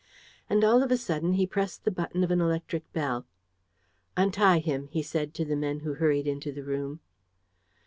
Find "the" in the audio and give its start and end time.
1.85-1.91, 5.45-5.55, 6.51-6.63